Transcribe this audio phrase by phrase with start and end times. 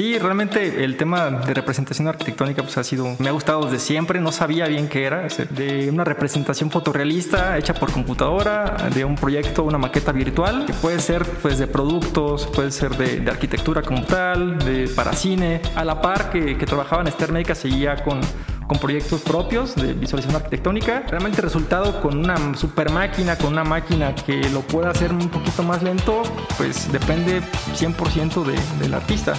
[0.00, 4.18] sí, realmente el tema de representación arquitectónica pues ha sido, me ha gustado desde siempre,
[4.18, 9.62] no sabía bien qué era, de una representación fotorrealista hecha por computadora, de un proyecto,
[9.62, 14.58] una maqueta virtual, que puede ser pues de productos, puede ser de, arquitectura como tal,
[14.60, 18.20] de para cine, a la par que, que trabajaba en Esther Médica seguía con
[18.70, 21.02] con proyectos propios de visualización arquitectónica.
[21.08, 25.64] Realmente resultado con una super máquina, con una máquina que lo pueda hacer un poquito
[25.64, 26.22] más lento,
[26.56, 27.42] pues depende
[27.74, 29.34] 100% de, del artista.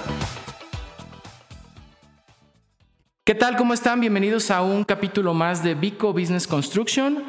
[3.23, 3.55] ¿Qué tal?
[3.55, 3.99] ¿Cómo están?
[4.01, 7.23] Bienvenidos a un capítulo más de Vico Business Construction.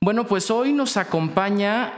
[0.00, 1.92] Bueno, pues hoy nos acompaña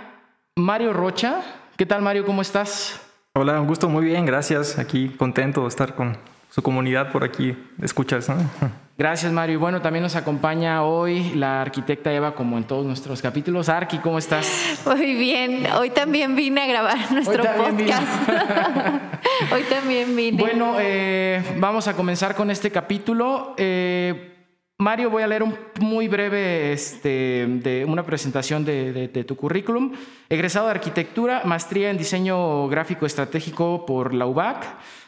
[0.57, 1.43] Mario Rocha.
[1.77, 2.25] ¿Qué tal, Mario?
[2.25, 2.99] ¿Cómo estás?
[3.35, 4.79] Hola, un gusto, muy bien, gracias.
[4.79, 6.17] Aquí contento de estar con
[6.57, 7.55] su comunidad por aquí.
[7.83, 8.37] Escuchas, ¿no?
[8.97, 9.57] Gracias, Mario.
[9.57, 13.69] Y bueno, también nos acompaña hoy la arquitecta Eva, como en todos nuestros capítulos.
[13.69, 14.81] Arqui, ¿cómo estás?
[14.87, 15.67] Muy bien.
[15.79, 18.31] Hoy también vine a grabar nuestro podcast.
[19.53, 20.41] hoy también vine.
[20.41, 23.53] Bueno, eh, vamos a comenzar con este capítulo.
[23.59, 24.33] Eh,
[24.79, 29.93] Mario, voy a leer un muy breve este, de una presentación de, tu currículum.
[30.31, 34.65] Egresado de arquitectura, maestría en diseño gráfico estratégico por la UBAC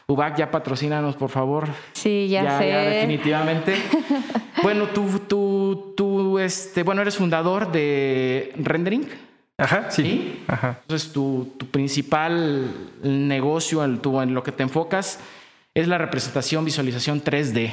[0.09, 1.67] UBAC, ya patrocínanos, por favor.
[1.93, 2.67] Sí, ya, sé.
[2.67, 3.75] Ya definitivamente.
[4.63, 9.07] bueno, tú, tú, tú, este, bueno, eres fundador de Rendering.
[9.55, 10.43] Ajá, sí.
[10.47, 10.79] Ajá.
[10.81, 12.71] Entonces, tu, tu principal
[13.03, 15.19] negocio, en, en lo que te enfocas,
[15.75, 17.71] es la representación, visualización 3D.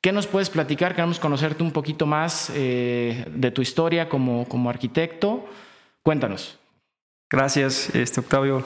[0.00, 0.94] ¿Qué nos puedes platicar?
[0.94, 5.44] Queremos conocerte un poquito más eh, de tu historia como, como arquitecto.
[6.02, 6.58] Cuéntanos.
[7.28, 8.64] Gracias, este, Octavio.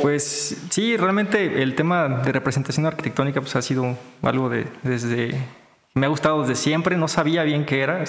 [0.00, 5.34] Pues sí, realmente el tema de representación arquitectónica pues, ha sido algo de desde
[5.94, 8.04] me ha gustado desde siempre, no sabía bien qué era.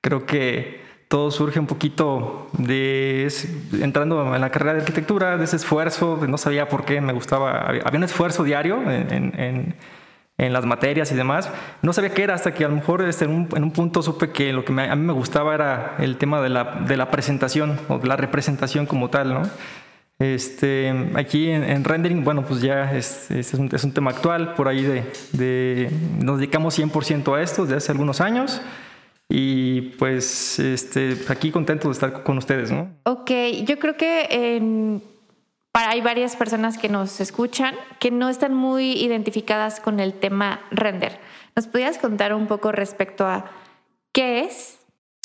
[0.00, 3.32] Creo que todo surge un poquito de
[3.80, 7.60] entrando en la carrera de arquitectura, de ese esfuerzo, no sabía por qué me gustaba,
[7.60, 9.74] había un esfuerzo diario en,
[10.36, 11.50] en, las materias y demás.
[11.82, 14.02] No sabía qué era hasta que a lo mejor este, en, un, en, un, punto
[14.02, 17.10] supe que lo que a mí me gustaba era el tema de la, de la
[17.10, 19.42] presentación o de la representación como tal, ¿no?
[20.18, 25.90] Este, aquí en, rendering, bueno, pues ya es, es, un, tema actual, por ahí de,
[26.18, 28.60] nos dedicamos 100% a esto desde hace algunos años
[29.28, 32.90] y pues este, aquí contento de estar con ustedes, ¿no?
[33.04, 33.30] Ok,
[33.64, 35.00] yo creo que
[35.70, 40.62] para, hay varias personas que nos escuchan que no están muy identificadas con el tema
[40.72, 41.20] render.
[41.54, 43.52] ¿Nos podrías contar un poco respecto a
[44.12, 44.77] qué es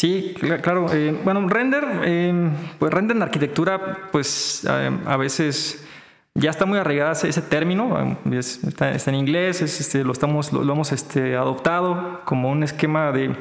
[0.04, 0.88] Sí, claro.
[0.92, 5.88] Eh, bueno, render, eh, pues render en arquitectura, pues eh, a veces
[6.36, 11.38] ya está muy arraigada ese, término, está, en inglés, este, lo, estamos, lo, hemos este,
[11.38, 13.34] adoptado como un esquema de,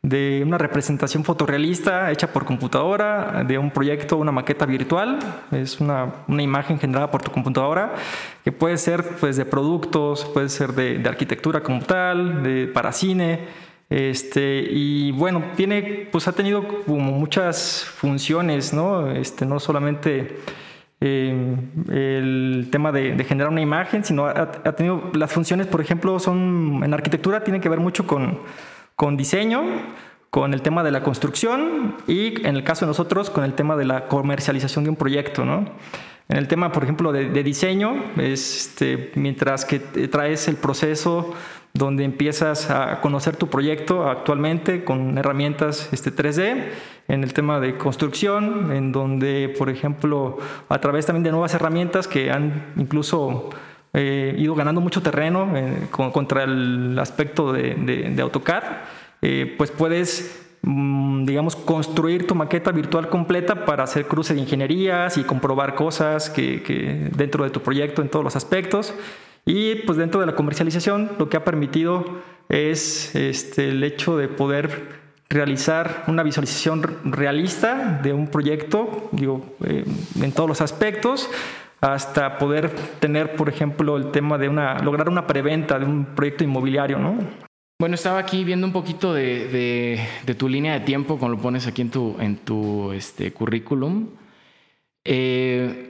[0.00, 5.18] de, una representación fotorrealista hecha por computadora, de un proyecto, una maqueta virtual,
[5.50, 7.92] es una, una imagen generada por tu computadora,
[8.44, 12.92] que puede ser pues, de productos, puede ser de, de arquitectura como tal, de, para
[12.92, 19.10] cine, este, y bueno, tiene, pues ha tenido muchas funciones, ¿no?
[19.10, 20.36] Este, no solamente
[21.00, 21.56] eh,
[21.90, 26.92] el tema de, generar una imagen, sino ha, tenido las funciones, por ejemplo, son en
[26.92, 28.40] arquitectura tienen que ver mucho con,
[28.94, 29.62] con diseño,
[30.30, 33.76] con el tema de la construcción y en el caso de nosotros con el tema
[33.76, 35.64] de la comercialización de un proyecto, ¿no?
[36.28, 41.34] En el tema, por ejemplo, de, diseño, es, este, mientras que traes el proceso
[41.78, 46.70] donde empiezas a conocer tu proyecto actualmente con herramientas este, 3D,
[47.06, 50.38] en el tema de construcción, en donde, por ejemplo,
[50.68, 53.48] a través también de nuevas herramientas que han incluso
[53.94, 58.62] eh, ido ganando mucho terreno eh, contra el aspecto de, AutoCAD,
[59.22, 65.16] eh, pues puedes mm, digamos, construir tu maqueta virtual completa para hacer cruce de ingenierías
[65.16, 68.92] y comprobar cosas que dentro de tu proyecto en todos los aspectos.
[69.44, 72.04] Y pues dentro de la comercialización lo que ha permitido
[72.48, 79.84] es este, el hecho de poder realizar una visualización realista de un proyecto, digo, eh,
[80.20, 81.28] en todos los aspectos,
[81.80, 86.44] hasta poder tener, por ejemplo, el tema de una, lograr una preventa de un proyecto
[86.44, 87.18] inmobiliario, ¿no?
[87.80, 91.68] Bueno, estaba aquí viendo un poquito de, de, tu línea de tiempo, como lo pones
[91.68, 94.08] aquí en tu, en tu este, currículum.
[95.04, 95.87] Eh,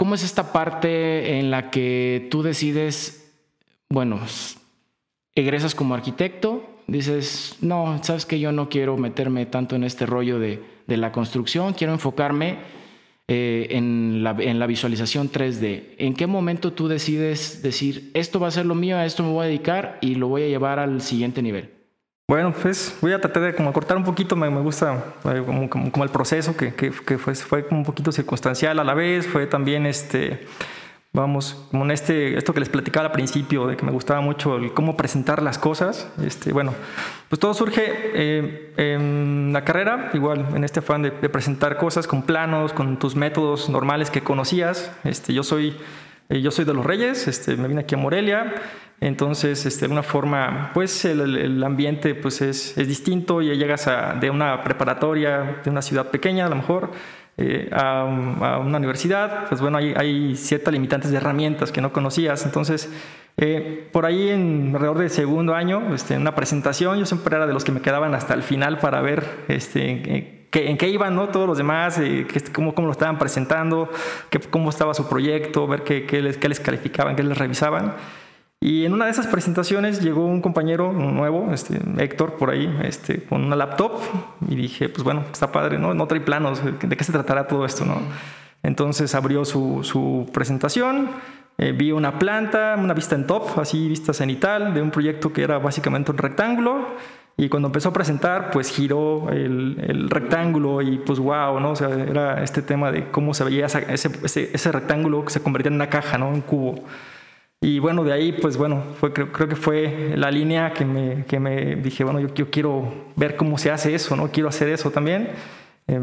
[0.00, 3.34] ¿Cómo es esta parte en la que tú decides,
[3.90, 4.18] bueno,
[5.34, 10.38] egresas como arquitecto, dices, no, sabes que yo no quiero meterme tanto en este rollo
[10.38, 12.60] de, la construcción, quiero enfocarme
[13.28, 15.96] eh, en, la, en, la, visualización 3D.
[15.98, 19.32] ¿En qué momento tú decides decir, esto va a ser lo mío, a esto me
[19.32, 21.79] voy a dedicar y lo voy a llevar al siguiente nivel?
[22.30, 26.04] Bueno, pues voy a tratar de como cortar un poquito, me, gusta eh, como, como,
[26.04, 30.46] el proceso que, que, fue, fue un poquito circunstancial a la vez, fue también este,
[31.12, 34.58] vamos, como en este, esto que les platicaba al principio, de que me gustaba mucho
[34.58, 36.72] el cómo presentar las cosas, este, bueno,
[37.28, 42.22] pues todo surge eh, en la carrera, igual en este afán de, presentar cosas con
[42.22, 44.92] planos, con tus métodos normales que conocías.
[45.02, 45.76] Este, yo, soy,
[46.28, 48.54] eh, yo soy de los Reyes, este, me vine aquí a Morelia,
[49.00, 54.14] entonces, este, de alguna forma, pues el, ambiente pues es, es, distinto, ya llegas a,
[54.14, 56.90] de una preparatoria, de una ciudad pequeña a lo mejor,
[57.38, 62.44] eh, a, una universidad, pues bueno, hay, hay, ciertas limitantes de herramientas que no conocías.
[62.44, 62.92] Entonces,
[63.38, 67.54] eh, por ahí en alrededor del segundo año, este, una presentación, yo siempre era de
[67.54, 71.30] los que me quedaban hasta el final para ver este, en qué iban ¿no?
[71.30, 73.88] todos los demás, eh, cómo, cómo, lo estaban presentando,
[74.50, 77.94] cómo estaba su proyecto, ver qué, qué, les, qué les calificaban, qué les revisaban.
[78.62, 83.22] Y en una de esas presentaciones llegó un compañero nuevo, este, Héctor, por ahí, este,
[83.24, 83.92] con una laptop
[84.46, 85.94] y dije, pues bueno, está padre, ¿no?
[85.94, 88.02] No trae planos, ¿de qué se tratará todo esto, no?
[88.62, 91.08] Entonces abrió su, su presentación,
[91.56, 95.42] eh, vi una planta, una vista en top, así vista cenital, de un proyecto que
[95.42, 96.86] era básicamente un rectángulo.
[97.38, 101.70] Y cuando empezó a presentar, pues giró el, el, rectángulo y pues wow, ¿no?
[101.70, 105.42] O sea, era este tema de cómo se veía ese, ese, ese rectángulo que se
[105.42, 106.28] convertía en una caja, ¿no?
[106.28, 106.84] Un cubo.
[107.62, 111.26] Y bueno, de ahí, pues bueno, fue, creo, creo que fue la línea que me,
[111.26, 114.30] que me dije, bueno, yo, yo, quiero ver cómo se hace eso, ¿no?
[114.30, 115.28] Quiero hacer eso también.
[115.86, 116.00] Eh,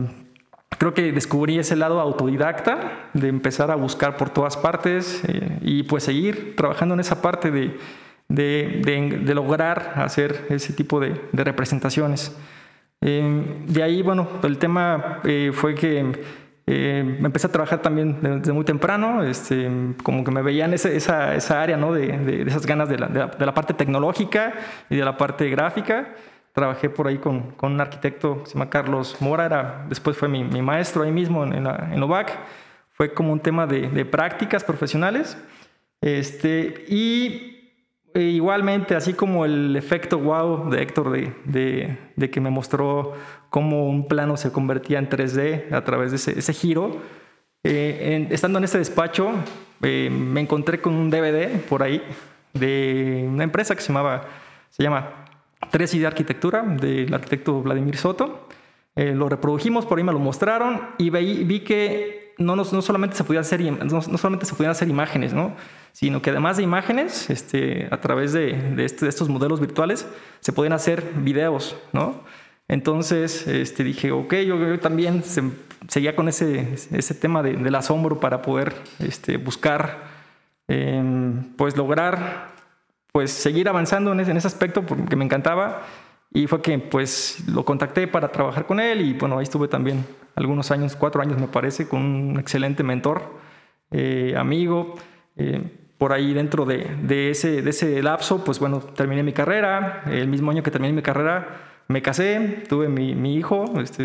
[0.78, 5.82] creo que descubrí ese lado autodidacta, de empezar a buscar por todas partes eh, y
[5.82, 7.76] pues seguir trabajando en esa parte de,
[8.28, 12.38] de, de, de lograr hacer ese tipo de, representaciones.
[13.02, 15.22] Eh, de ahí, bueno, el tema
[15.54, 16.22] fue que
[16.70, 19.70] eh, empecé a trabajar también desde muy temprano, este,
[20.04, 21.94] como que me veía en esa, esa, área ¿no?
[21.94, 24.54] de, de, esas ganas de la, de la, parte tecnológica
[24.90, 26.14] y de la parte gráfica.
[26.52, 30.28] Trabajé por ahí con, con un arquitecto que se llama Carlos Mora, era, después fue
[30.28, 32.38] mi, mi maestro ahí mismo en, la, en OVAC.
[32.92, 35.38] Fue como un tema de, prácticas profesionales.
[36.02, 37.57] Este, y
[38.18, 43.14] e igualmente, así como el efecto wow de Héctor de, de, que me mostró
[43.52, 46.98] cómo un plano se convertía en 3D a través de ese, ese giro,
[47.64, 49.34] eh, estando en este despacho
[49.84, 52.02] eh, me encontré con un DVD por ahí
[52.54, 54.24] de una empresa que se, llamaba,
[54.72, 55.28] se llama
[55.72, 58.48] 3D Arquitectura del arquitecto Vladimir Soto.
[58.96, 63.16] Eh, lo reprodujimos, por ahí me lo mostraron y vi, vi que no, no, solamente
[63.16, 65.56] se podían hacer, no, solamente se podían hacer imágenes, ¿no?
[65.98, 70.08] Sino que además de imágenes, este, a través de, de, este, estos modelos virtuales,
[70.42, 72.24] se podían hacer videos, ¿no?
[72.68, 75.24] Entonces este, dije, ok, yo, también
[75.88, 80.04] seguía con ese, ese tema de, del asombro para poder este, buscar,
[80.68, 82.52] em, pues lograr,
[83.12, 85.82] pues seguir avanzando en ese, en ese aspecto porque me encantaba.
[86.32, 90.06] Y fue que pues lo contacté para trabajar con él y bueno, ahí estuve también
[90.36, 93.24] algunos años, cuatro años me parece, con un excelente mentor,
[93.90, 94.94] eh, amigo.
[95.38, 100.04] Eh, por ahí dentro de, de, ese, de ese lapso, pues bueno, terminé mi carrera.
[100.06, 101.48] El mismo año que terminé mi carrera,
[101.88, 104.04] me casé, tuve mi, mi hijo este,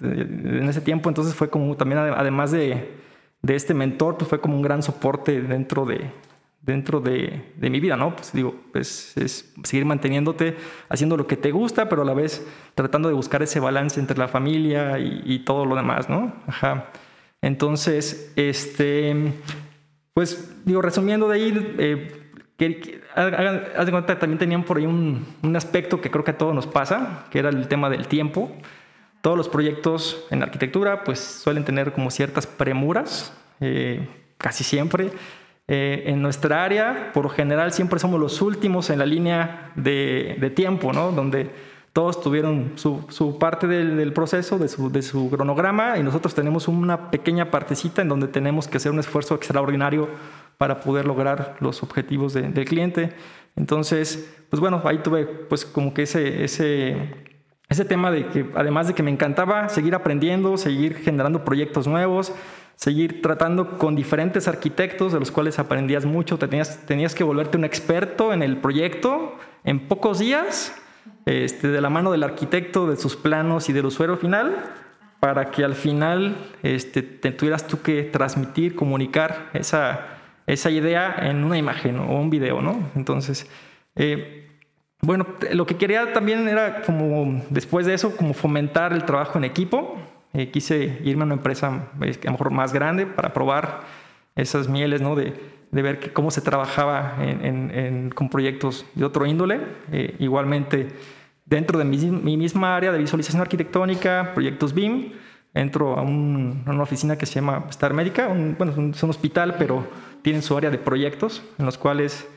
[0.00, 2.96] en ese tiempo, entonces fue como también, además de,
[3.42, 6.10] de, este mentor, pues fue como un gran soporte dentro de,
[6.62, 8.14] dentro de, de, mi vida, ¿no?
[8.14, 10.56] Pues digo, pues es seguir manteniéndote,
[10.88, 14.16] haciendo lo que te gusta, pero a la vez tratando de buscar ese balance entre
[14.16, 16.32] la familia y, y todo lo demás, ¿no?
[16.46, 16.86] Ajá.
[17.42, 19.34] Entonces, este,
[20.14, 22.20] pues digo, resumiendo de ahí, eh,
[22.56, 26.68] de cuenta, también tenían por ahí un, un, aspecto que creo que a todos nos
[26.68, 28.52] pasa, que era el tema del tiempo.
[29.22, 35.10] Todos los proyectos en arquitectura pues suelen tener como ciertas premuras, eh, casi siempre.
[35.66, 40.50] Eh, en nuestra área, por general, siempre somos los últimos en la línea de, de
[40.50, 41.10] tiempo, ¿no?
[41.10, 41.50] Donde
[41.94, 47.12] todos tuvieron su, parte del, proceso, de su, de su cronograma, y nosotros tenemos una
[47.12, 50.08] pequeña partecita en donde tenemos que hacer un esfuerzo extraordinario
[50.58, 53.12] para poder lograr los objetivos de, del cliente.
[53.54, 56.96] Entonces, pues bueno, ahí tuve pues como que ese, ese,
[57.68, 62.32] ese tema de que además de que me encantaba seguir aprendiendo, seguir generando proyectos nuevos,
[62.74, 67.64] seguir tratando con diferentes arquitectos de los cuales aprendías mucho, tenías, tenías que volverte un
[67.64, 70.74] experto en el proyecto en pocos días
[71.26, 74.56] este, de la mano del arquitecto, de sus planos y del usuario final,
[75.20, 81.44] para que al final este, te tuvieras tú que transmitir, comunicar esa, esa idea en
[81.44, 82.90] una imagen o un video, ¿no?
[82.94, 83.50] Entonces,
[83.96, 84.50] eh,
[85.00, 89.44] bueno, lo que quería también era como, después de eso, como fomentar el trabajo en
[89.44, 89.96] equipo.
[90.32, 93.82] Eh, quise irme a una empresa a lo mejor más grande para probar
[94.34, 95.14] esas mieles, ¿no?
[95.14, 95.32] De,
[95.74, 97.16] de ver cómo se trabajaba
[98.14, 99.60] con proyectos de otro índole.
[99.90, 100.86] Eh, igualmente,
[101.44, 105.12] dentro de mi, misma área de visualización arquitectónica, proyectos BIM,
[105.52, 109.84] entro a, una oficina que se llama Star Médica, bueno, es un hospital, pero
[110.22, 112.28] tienen su área de proyectos en los cuales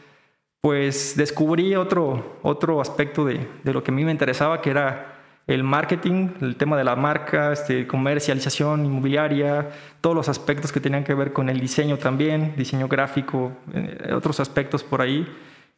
[0.59, 5.16] pues descubrí otro, otro aspecto de, de lo que a mí me interesaba, que era
[5.47, 9.69] el marketing, el tema de la marca, este, comercialización inmobiliaria,
[10.01, 14.41] todos los aspectos que tenían que ver con el diseño también, diseño gráfico, eh, otros
[14.41, 15.25] aspectos por ahí.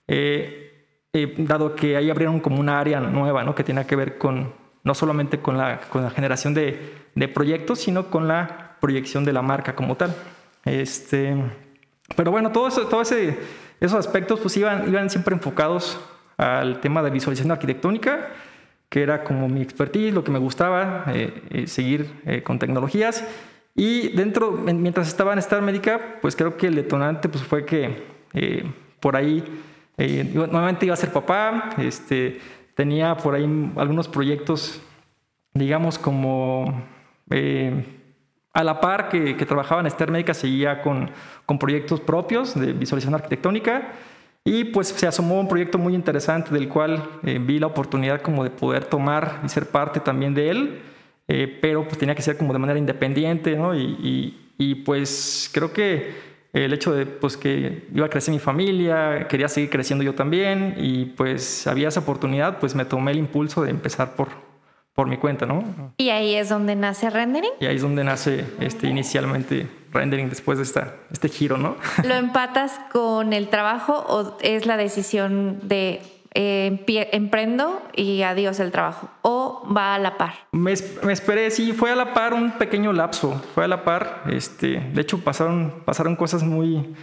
[0.08, 0.66] Eh,
[1.14, 3.54] eh, dado que ahí abrieron como una área nueva, ¿no?
[3.54, 7.80] Que tenía que ver con no solamente con la, con la generación de, de, proyectos,
[7.80, 10.16] sino con la proyección de la marca como tal.
[10.66, 11.36] Este,
[12.16, 13.38] pero bueno, todos todo ese,
[13.80, 16.00] esos aspectos pues iban, iban siempre enfocados
[16.38, 18.30] al tema de visualización arquitectónica
[18.90, 23.24] que era como mi expertise, lo que me gustaba, eh, eh, seguir eh, con tecnologías.
[23.76, 28.20] Y dentro, mientras estaba en Star Médica, pues creo que el detonante pues, fue que
[29.00, 29.44] por ahí,
[30.34, 32.40] nuevamente iba a ser papá, este,
[32.76, 34.82] tenía por ahí algunos proyectos,
[35.54, 36.84] digamos, como
[38.54, 41.10] a la par que, que, trabajaba en Star Médica, seguía con,
[41.46, 43.94] con proyectos propios de visualización arquitectónica.
[44.50, 48.44] Y pues se asomó un proyecto muy interesante del cual eh, vi la oportunidad como
[48.44, 50.82] de poder tomar y ser parte también de él,
[51.28, 53.76] eh, pero pues tenía que ser como de manera independiente, ¿no?
[53.76, 56.16] Y, y, pues creo que
[56.52, 60.74] el hecho de pues que iba a crecer mi familia, quería seguir creciendo yo también
[60.78, 64.30] y pues había esa oportunidad, pues me tomé el impulso de empezar por,
[64.96, 65.94] por mi cuenta, ¿no?
[65.98, 67.52] Y ahí es donde nace Rendering.
[67.60, 71.76] Y ahí es donde nace este, inicialmente Rendering después de esta, este giro, ¿no?
[72.04, 76.02] ¿Lo empatas con el trabajo o es la decisión de
[76.34, 79.10] eh, emprendo y adiós el trabajo?
[79.22, 80.34] ¿O va a la par?
[80.52, 84.24] Me, me, esperé, sí, fue a la par un pequeño lapso, fue a la par.
[84.30, 86.96] Este, de hecho, pasaron, pasaron cosas muy,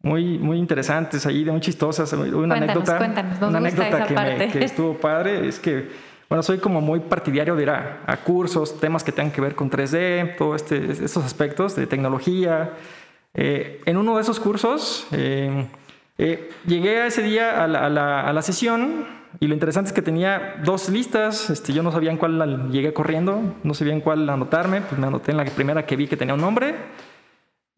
[0.00, 2.12] muy, muy interesantes ahí, muy chistosas.
[2.12, 5.88] Una cuéntanos, anécdota, cuéntanos, una anécdota que, me, que estuvo padre es que
[6.28, 9.70] bueno, soy como muy partidario de ir a, cursos, temas que tengan que ver con
[9.70, 12.72] 3D, todos este, estos aspectos de tecnología.
[13.32, 15.66] Eh, en uno de esos cursos, eh,
[16.18, 19.06] eh, llegué a ese día a la, sesión
[19.38, 21.48] y lo interesante es que tenía dos listas.
[21.48, 25.06] Este, yo no sabía en cuál llegué corriendo, no sabía en cuál anotarme, pues me
[25.06, 26.74] anoté en la primera que vi que tenía un nombre.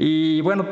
[0.00, 0.64] Y bueno,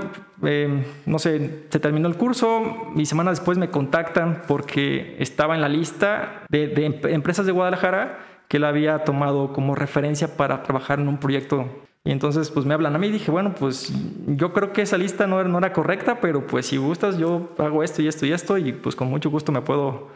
[0.44, 5.60] eh, no sé, se terminó el curso y semana después me contactan porque estaba en
[5.60, 11.08] la lista de, empresas de Guadalajara que la había tomado como referencia para trabajar en
[11.08, 11.66] un proyecto.
[12.04, 13.92] Y entonces pues me hablan a mí y dije, bueno, pues
[14.28, 17.52] yo creo que esa lista no era, no era correcta, pero pues si gustas yo
[17.58, 20.06] hago esto y esto y esto y pues con mucho gusto me puedo,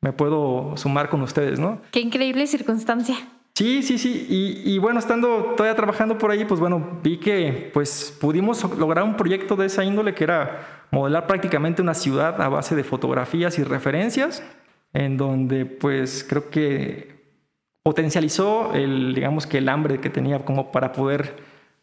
[0.00, 1.82] me puedo sumar con ustedes, ¿no?
[1.90, 3.16] Qué increíble circunstancia.
[3.56, 4.26] Sí, sí, sí.
[4.64, 9.16] Y, bueno, estando todavía trabajando por ahí, pues bueno, vi que pues pudimos lograr un
[9.16, 13.62] proyecto de esa índole que era modelar prácticamente una ciudad a base de fotografías y
[13.62, 14.42] referencias,
[14.92, 17.14] en donde pues creo que
[17.84, 21.36] potencializó el, digamos que el hambre que tenía como para poder,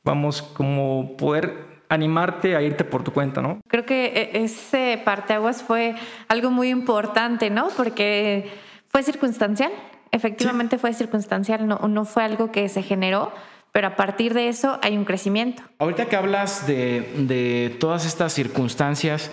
[0.03, 1.53] vamos, como poder
[1.87, 3.61] animarte a irte por tu cuenta, ¿no?
[3.67, 5.95] Creo que e, ese parteaguas fue
[6.27, 7.69] algo muy importante, ¿no?
[7.77, 8.49] Porque
[8.89, 9.71] fue circunstancial
[10.11, 13.31] efectivamente fue circunstancial, no, no fue algo que se generó,
[13.71, 15.63] pero a partir de eso hay un crecimiento.
[15.79, 19.31] Ahorita que hablas de, todas estas circunstancias,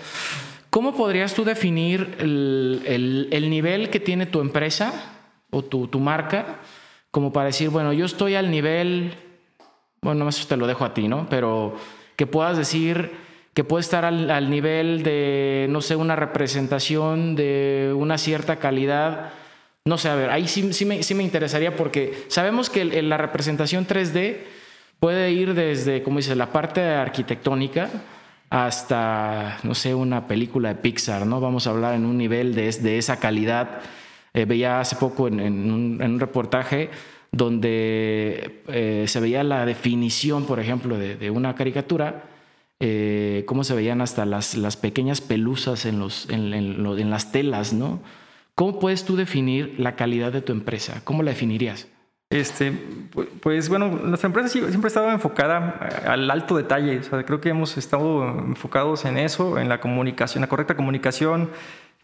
[0.69, 4.93] ¿cómo podrías tú definir el, nivel que tiene tu empresa
[5.51, 6.59] o tu, marca?
[7.11, 9.13] Como para decir, bueno, yo estoy al nivel,
[10.01, 11.27] bueno, eso te lo dejo a ti, ¿no?
[11.29, 11.75] Pero
[12.15, 17.93] que puedas decir que puede estar al, al nivel de, no sé, una representación de
[17.97, 19.31] una cierta calidad
[19.85, 23.17] no sé, a ver, ahí sí, sí, me, sí me, interesaría porque sabemos que la
[23.17, 24.37] representación 3D
[24.99, 27.89] puede ir desde, como dices, la parte arquitectónica
[28.49, 31.39] hasta, no sé, una película de Pixar, ¿no?
[31.39, 33.81] Vamos a hablar en un nivel de, de esa calidad.
[34.33, 36.89] Eh, veía hace poco en, un, reportaje
[37.31, 42.23] donde eh, se veía la definición, por ejemplo, de, una caricatura,
[42.79, 47.73] eh, cómo se veían hasta las, las pequeñas pelusas en, los, en, en las telas,
[47.73, 48.01] ¿no?
[48.59, 50.99] ¿Cómo puedes tú definir la calidad de tu empresa?
[51.05, 51.87] ¿Cómo la definirías?
[52.29, 52.73] Este,
[53.39, 56.99] pues bueno, nuestra empresa siempre ha estado enfocada al alto detalle.
[57.25, 61.51] Creo que hemos estado enfocados en eso, en la comunicación, la correcta comunicación,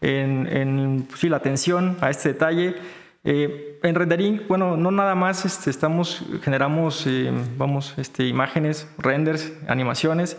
[0.00, 2.76] en, pues sí, la atención a este detalle.
[3.22, 9.52] Eh, en rendering, bueno, no nada más este, estamos, generamos, eh, vamos, este, imágenes, renders,
[9.68, 10.38] animaciones.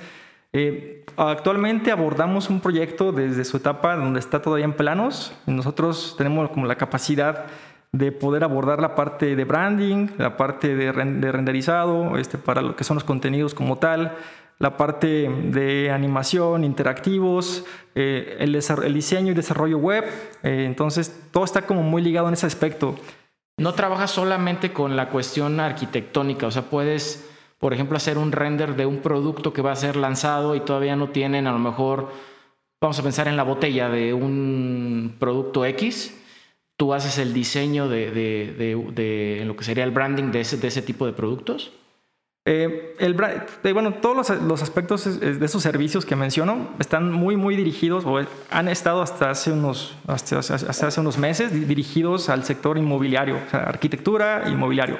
[0.60, 5.32] Eh, actualmente abordamos un proyecto desde su etapa donde está todavía en planos.
[5.46, 7.46] Nosotros tenemos como la capacidad
[7.92, 12.84] de poder abordar la parte de branding, la parte de, renderizado, este, para lo que
[12.84, 14.16] son los contenidos como tal,
[14.58, 20.06] la parte de animación, interactivos, eh, el, diseño y desarrollo web.
[20.42, 22.96] Eh, entonces, todo está como muy ligado en ese aspecto.
[23.60, 28.76] no trabajas solamente con la cuestión arquitectónica, o sea, puedes, por ejemplo, hacer un render
[28.76, 32.10] de un producto que va a ser lanzado y todavía no tienen, a lo mejor,
[32.80, 36.16] vamos a pensar en la botella de un producto X,
[36.78, 41.06] tú haces el diseño de, lo que sería el branding de ese, de ese tipo
[41.06, 41.72] de productos.
[42.50, 43.18] Eh, el,
[43.64, 48.22] eh, bueno, todos los, aspectos de esos servicios que menciono están muy, muy dirigidos o
[48.52, 53.64] han estado hasta hace unos, hasta, hace unos meses dirigidos al sector inmobiliario, o sea,
[53.64, 54.98] arquitectura inmobiliario.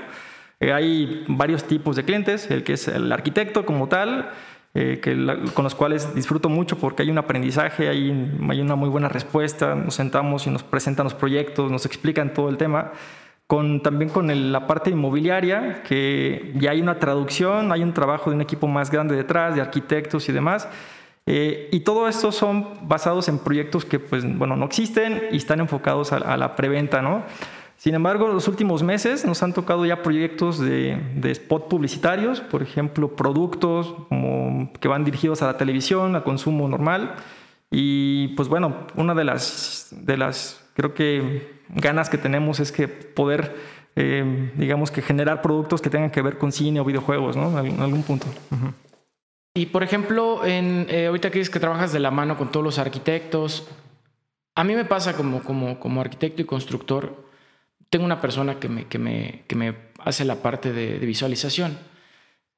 [0.60, 4.32] Eh, hay varios tipos de clientes, el que es el arquitecto como tal,
[4.74, 8.12] que con los cuales disfruto mucho porque hay un aprendizaje, hay,
[8.48, 12.48] hay una muy buena respuesta, nos sentamos y nos presentan los proyectos, nos explican todo
[12.50, 12.92] el tema
[13.48, 18.36] con, también con la parte inmobiliaria, que ya hay una traducción, hay un trabajo de
[18.36, 20.68] un equipo más grande detrás, de arquitectos y demás.
[21.26, 25.62] Eh, y todo esto son basados en proyectos que pues, bueno, no existen y están
[25.62, 27.02] enfocados a, la preventa.
[27.02, 27.24] ¿no?
[27.78, 32.42] Sin embargo, en los últimos meses nos han tocado ya proyectos de, de spot publicitarios,
[32.42, 37.16] por ejemplo, productos como que van dirigidos a la televisión, a consumo normal.
[37.70, 42.88] Y pues bueno, una de las, de las creo que ganas que tenemos es que
[42.88, 43.56] poder,
[43.96, 47.60] eh, digamos que generar productos que tengan que ver con cine o videojuegos, ¿no?
[47.60, 48.26] En algún punto.
[49.54, 52.64] Y por ejemplo, en, eh, ahorita que dices que trabajas de la mano con todos
[52.64, 53.68] los arquitectos,
[54.56, 57.27] a mí me pasa como, como, como arquitecto y constructor,
[57.90, 61.78] tengo una persona que me, que me, que me hace la parte de, visualización.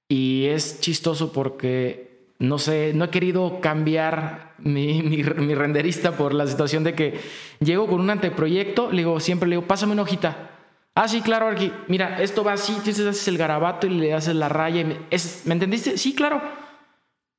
[0.07, 6.47] Y es chistoso porque no sé, no he querido cambiar mi, mi, renderista por la
[6.47, 7.19] situación de que
[7.59, 10.49] llego con un anteproyecto, le digo, siempre le digo, pásame una hojita.
[10.95, 14.35] Ah, sí, claro, aquí, mira, esto va así, entonces haces el garabato y le haces
[14.35, 14.83] la raya.
[14.83, 15.97] me, entendiste?
[15.97, 16.41] Sí, claro.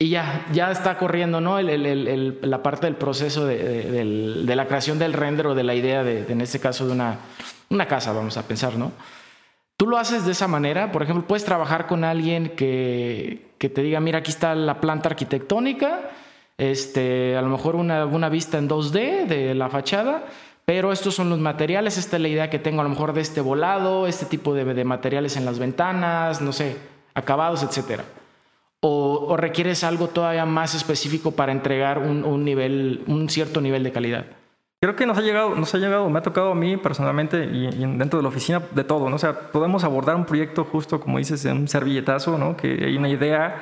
[0.03, 1.61] Y ya, ya está corriendo, ¿no?
[1.61, 6.41] la parte del proceso de, la creación del render o de la idea de, en
[6.41, 8.93] este caso, de una, casa, vamos a pensar, ¿no?
[9.77, 14.01] Tú lo haces de esa manera, por ejemplo, puedes trabajar con alguien que, te diga,
[14.01, 16.11] mira, aquí está la planta arquitectónica,
[16.57, 20.25] este, a lo mejor una, una vista en 2D de la fachada,
[20.65, 23.21] pero estos son los materiales, esta es la idea que tengo a lo mejor de
[23.21, 26.77] este volado, este tipo de, materiales en las ventanas, no sé,
[27.13, 28.01] acabados, etc.
[28.81, 34.27] O, requieres algo todavía más específico para entregar un, nivel, un cierto nivel de calidad.
[34.81, 37.69] Creo que nos ha llegado, nos ha llegado, me ha tocado a mí personalmente y,
[37.99, 39.17] dentro de la oficina de todo, ¿no?
[39.17, 42.57] O sea, podemos abordar un proyecto justo como dices, en un servilletazo, ¿no?
[42.57, 43.61] Que hay una idea,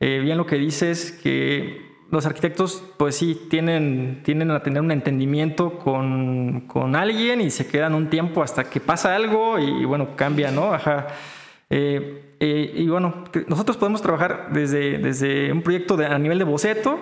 [0.00, 4.90] eh, bien lo que dices, que los arquitectos, pues sí, tienen, tienen a tener un
[4.90, 10.16] entendimiento con, con alguien y se quedan un tiempo hasta que pasa algo y, bueno,
[10.16, 10.72] cambia, ¿no?
[10.72, 11.08] Ajá.
[11.68, 16.44] Eh, eh, y bueno, nosotros podemos trabajar desde, desde un proyecto de, a nivel de
[16.44, 16.98] boceto,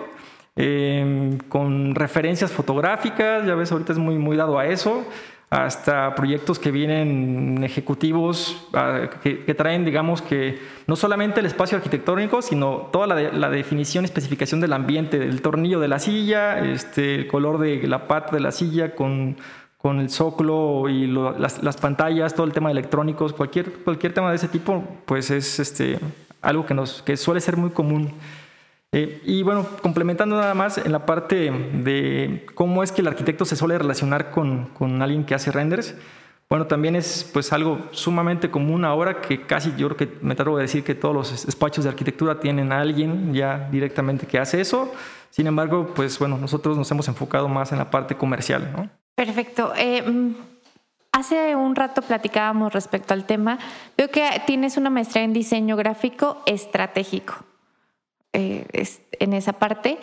[0.59, 5.05] Em, con referencias fotográficas, ya ves, ahorita es muy, muy dado a eso,
[5.51, 12.41] hasta proyectos que vienen ejecutivos, ah, que, traen, digamos, que no solamente el espacio arquitectónico,
[12.41, 17.27] sino toda la, definición y especificación del ambiente, del tornillo de la silla, este, el
[17.27, 19.37] color de la pata de la silla con,
[19.77, 24.29] con el zócalo y las, las, pantallas, todo el tema de electrónicos, cualquier, cualquier tema
[24.31, 25.99] de ese tipo, pues es este,
[26.41, 28.13] algo que, nos, que suele ser muy común.
[28.91, 33.45] Eh, y bueno, complementando nada más en la parte de cómo es que el arquitecto
[33.45, 35.95] se suele relacionar con, con alguien que hace renders,
[36.49, 40.57] bueno, también es pues algo sumamente común ahora que casi yo creo que me atrevo
[40.57, 44.61] a decir que todos los despachos de arquitectura tienen a alguien ya directamente que hace
[44.61, 44.93] eso.
[45.29, 48.89] Sin embargo, pues bueno, nosotros nos hemos enfocado más en la parte comercial, ¿no?
[49.17, 49.73] Perfecto.
[49.75, 50.35] Eh, mm,
[51.11, 53.57] hace un rato platicábamos respecto al tema.
[53.97, 57.43] Veo que tienes una maestría en diseño gráfico estratégico.
[58.33, 58.67] Eh,
[59.19, 59.97] en esa parte.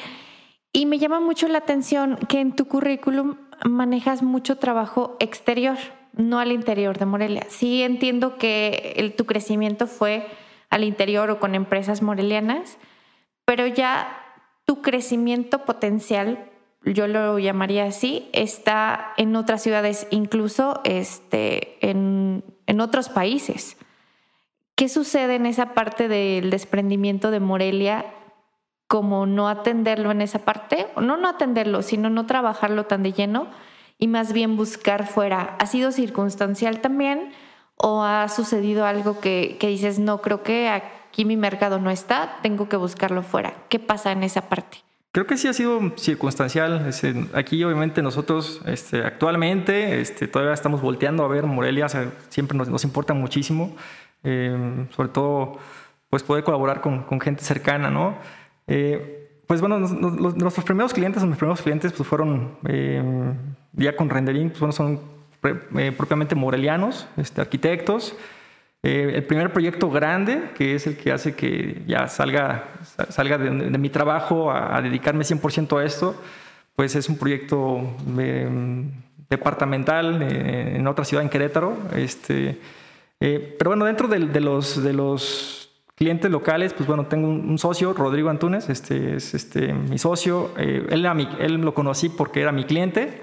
[0.73, 5.79] Y me llama mucho la atención que en tu currículum manejas mucho trabajo exterior,
[6.15, 7.47] no al interior de Morelia.
[7.49, 10.27] Sí entiendo que tu crecimiento fue
[10.71, 12.77] al interior o con empresas morelianas,
[13.45, 14.21] pero ya
[14.65, 16.51] tu crecimiento potencial,
[16.85, 23.77] yo lo llamaría así, está en otras ciudades, incluso este, en, en otros países.
[24.75, 28.07] ¿Qué sucede en esa parte del desprendimiento de Morelia
[28.89, 33.49] como no atenderlo en esa parte, no no atenderlo, sino no trabajarlo tan de lleno
[33.99, 35.57] y más bien buscar fuera.
[35.59, 37.33] ¿Ha sido circunstancial también
[37.77, 42.39] o ha sucedido algo que, que dices, no, creo que aquí mi mercado no está,
[42.43, 43.55] tengo que buscarlo fuera?
[43.69, 44.79] ¿Qué pasa en esa parte?
[45.15, 46.91] Creo que sí ha sido circunstancial.
[47.35, 51.87] Aquí obviamente nosotros este, actualmente este, todavía estamos volteando a ver Morelia,
[52.31, 53.77] siempre nos, nos, importa muchísimo,
[54.25, 55.61] eh, sobre todo
[56.11, 58.17] pues poder colaborar con, con gente cercana, ¿no?
[58.67, 63.01] Eh, pues bueno, nuestros primeros clientes, mis primeros clientes, pues fueron eh,
[63.75, 65.01] ya con rendering, pues bueno, son
[65.97, 68.17] propiamente morelianos, este, arquitectos.
[68.85, 72.69] El primer proyecto grande, que es el que hace que ya salga,
[73.09, 76.15] salga de, mi trabajo a, dedicarme 100% a esto,
[76.77, 77.97] pues es un proyecto
[79.31, 81.79] departamental en otra ciudad, en Querétaro.
[81.97, 82.61] Este,
[83.19, 87.93] pero bueno, dentro de, de, los, de los clientes locales, pues bueno, tengo un, socio,
[87.93, 90.51] Rodrigo Antunes, este es este, mi socio.
[90.59, 91.07] Eh, él,
[91.39, 93.21] él lo conocí porque era mi cliente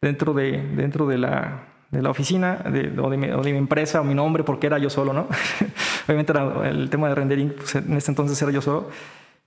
[0.00, 4.14] dentro de, dentro de, la, de la oficina de, o, de mi, empresa o mi
[4.14, 5.28] nombre, porque era yo solo, ¿no?
[6.06, 8.90] Obviamente era el tema de rendering, pues en ese entonces era yo solo.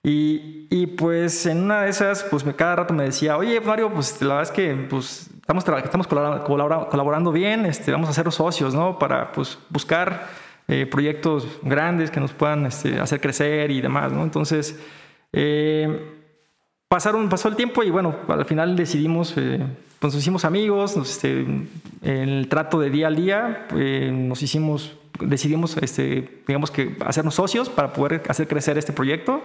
[0.02, 3.92] Y, y, pues en una de esas, pues me, cada rato me decía, oye Mario,
[3.92, 8.30] pues la verdad es que pues, estamos, estamos colaborando, colaborando bien, este, vamos a ser
[8.30, 8.98] socios, ¿no?
[8.98, 10.28] Para pues, buscar
[10.68, 14.22] eh, proyectos grandes que nos puedan este, hacer crecer y demás, ¿no?
[14.22, 14.78] Entonces,
[15.32, 16.14] eh,
[16.88, 19.66] pasaron, pasó el tiempo y bueno, al final decidimos, eh,
[19.98, 21.68] pues nos hicimos amigos, este, en
[22.02, 23.66] el trato de día al día,
[24.12, 29.42] nos hicimos, decidimos, este, digamos que hacernos socios para poder hacer crecer este proyecto.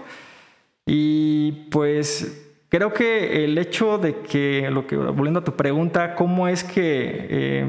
[0.85, 6.47] Y pues creo que el hecho de que, lo que volviendo a tu pregunta, ¿cómo
[6.47, 7.65] es que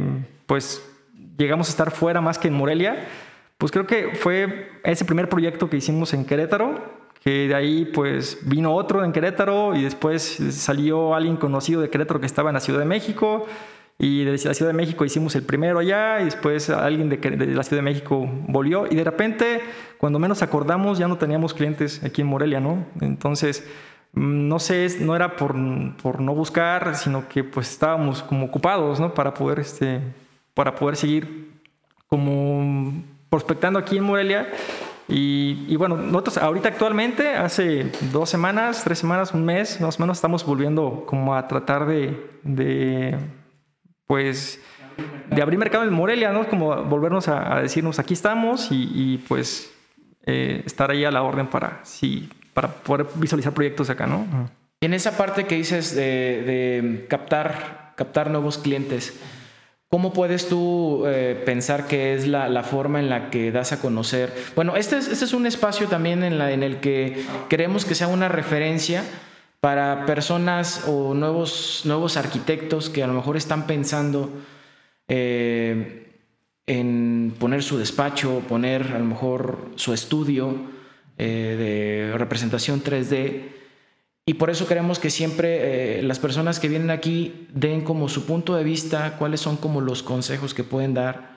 [0.46, 0.84] pues
[1.38, 3.08] llegamos a estar fuera más que en Morelia?
[3.56, 8.38] Pues creo que fue ese primer proyecto que hicimos en Querétaro, que de ahí pues
[8.42, 12.60] vino otro en Querétaro y después salió alguien conocido de Querétaro que estaba en la
[12.60, 13.46] Ciudad de México
[13.98, 17.62] y desde la Ciudad de México hicimos el primero allá y después alguien de, la
[17.62, 19.62] Ciudad de México volvió y de repente
[19.96, 22.84] cuando menos acordamos ya no teníamos clientes aquí en Morelia, ¿no?
[23.00, 23.66] Entonces
[24.12, 25.54] mm, no sé, no era por,
[26.02, 29.14] por no buscar, sino que pues estábamos como ocupados, ¿no?
[29.14, 29.98] Para poder, este,
[30.52, 31.52] para poder seguir
[32.06, 34.48] como prospectando aquí en Morelia.
[35.06, 40.18] Y, bueno, nosotros ahorita actualmente, hace dos semanas, tres semanas, un mes, más o menos,
[40.18, 43.16] estamos volviendo como a tratar de, de
[44.06, 44.60] pues,
[45.30, 46.48] de abrir mercado en Morelia, ¿no?
[46.48, 49.72] Como volvernos a, decirnos, aquí estamos y, pues
[50.26, 54.26] eh, estar ahí a la orden para, sí, para poder visualizar proyectos acá, ¿no?
[54.80, 59.18] en esa parte que dices de, de captar, captar nuevos clientes,
[59.94, 64.34] ¿Cómo puedes tú eh, pensar que es la, forma en la que das a conocer?
[64.56, 67.94] Bueno, este es, este es un espacio también en, la, en el que queremos que
[67.94, 69.04] sea una referencia
[69.60, 74.32] para personas o nuevos, nuevos arquitectos que a lo mejor están pensando
[75.06, 76.08] eh,
[76.66, 80.56] en poner su despacho, poner a lo mejor su estudio
[81.18, 83.42] eh, de representación 3D
[84.26, 88.24] y por eso queremos que siempre eh, las personas que vienen aquí den como su
[88.24, 91.34] punto de vista, cuáles son como los consejos que pueden dar.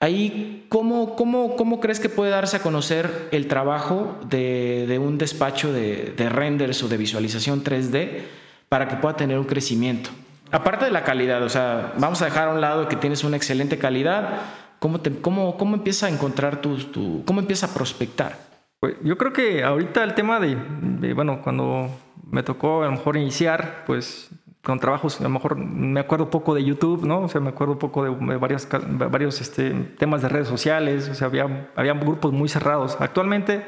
[0.00, 5.18] Ahí, ¿cómo, cómo, cómo crees que puede darse a conocer el trabajo de, de un
[5.18, 8.22] despacho de, de, renders o de visualización 3D
[8.68, 10.10] para que pueda tener un crecimiento?
[10.50, 13.36] Aparte de la calidad, o sea, vamos a dejar a un lado que tienes una
[13.36, 14.40] excelente calidad,
[14.80, 18.36] ¿cómo, te, cómo, cómo empieza a encontrar tu, tu, cómo empieza a prospectar?
[18.80, 20.58] Pues yo creo que ahorita el tema de,
[21.00, 21.90] de bueno, cuando
[22.26, 24.30] me tocó a lo mejor iniciar, pues
[24.62, 27.20] con trabajos, a lo mejor me acuerdo poco de YouTube, ¿no?
[27.20, 31.28] O sea, me acuerdo poco de, varios, varios este, temas de redes sociales, o sea,
[31.28, 32.96] había, había grupos muy cerrados.
[32.98, 33.64] Actualmente,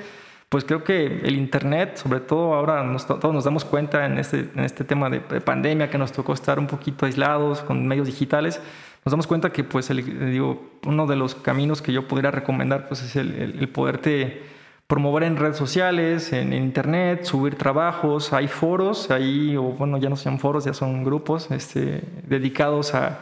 [0.48, 4.64] pues creo que el Internet, sobre todo ahora todos nos damos cuenta en este, en
[4.64, 8.60] este tema de, pandemia que nos tocó estar un poquito aislados con medios digitales,
[9.04, 13.04] nos damos cuenta que pues digo, uno de los caminos que yo pudiera recomendar pues
[13.04, 14.57] es el, el, el poderte
[14.88, 20.16] promover en redes sociales, en, internet, subir trabajos, hay foros, ahí, o bueno, ya no
[20.16, 23.20] son foros, ya son grupos este, dedicados a,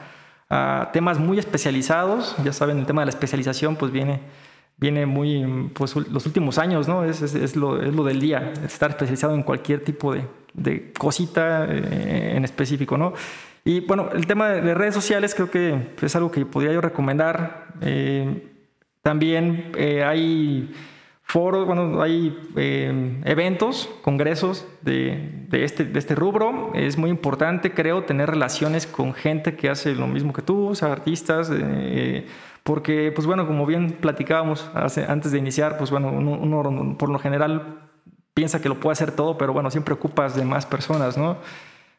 [0.93, 2.37] temas muy especializados.
[2.45, 4.21] Ya saben, el tema de la especialización pues viene,
[4.77, 7.05] viene muy, pues los últimos años, ¿no?
[7.05, 10.25] Es, es, lo, es lo, del día, estar especializado en cualquier tipo de,
[10.55, 13.13] de cosita eh, en específico, ¿no?
[13.65, 17.67] Y bueno, el tema de, redes sociales creo que es algo que podría yo recomendar.
[17.81, 18.53] Eh,
[19.03, 20.73] también eh, hay
[21.27, 26.71] foros, bueno, hay eh, eventos, congresos este, de este rubro.
[26.73, 31.51] Es muy importante, creo, tener relaciones con gente que hace lo mismo que tú, artistas,
[31.53, 32.27] eh,
[32.63, 34.71] porque, pues bueno, como bien platicábamos
[35.09, 37.81] antes de iniciar, pues bueno, uno, por lo general
[38.33, 41.39] piensa que lo puede hacer todo, pero bueno, siempre ocupas de más personas, ¿no?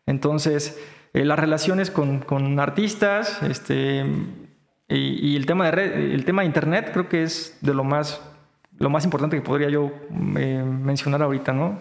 [0.06, 0.82] Entonces,
[1.13, 4.06] eh, las relaciones con, con artistas, este,
[4.88, 7.84] y, y, el tema de red, el tema de internet creo que es de lo
[7.84, 8.22] más
[8.78, 9.92] lo más importante que podría yo
[10.38, 11.80] eh, mencionar ahorita, ¿no?